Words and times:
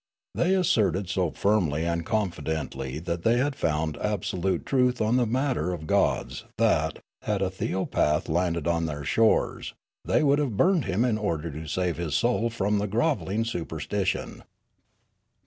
They 0.33 0.55
asserted 0.55 1.07
so 1.09 1.29
firmly 1.29 1.85
and 1.85 2.03
confidently 2.03 2.97
that 2.97 3.21
they 3.21 3.37
had 3.37 3.55
found 3.55 3.97
absolute 3.97 4.65
truth 4.65 4.99
on 4.99 5.17
this 5.17 5.27
matter 5.27 5.73
of 5.73 5.85
gods 5.85 6.43
that, 6.57 6.97
had 7.21 7.43
a 7.43 7.51
354 7.51 8.01
Riallaro 8.01 8.21
theopath 8.23 8.29
landed 8.29 8.67
on 8.67 8.87
their 8.87 9.03
shores, 9.03 9.75
they 10.03 10.23
would 10.23 10.39
have 10.39 10.57
burned 10.57 10.85
him 10.85 11.05
in 11.05 11.19
order 11.19 11.51
to 11.51 11.67
save 11.67 11.97
his 11.97 12.15
soul 12.15 12.49
from 12.49 12.79
the 12.79 12.87
grovel 12.87 13.27
ling 13.27 13.45
superstition. 13.45 14.41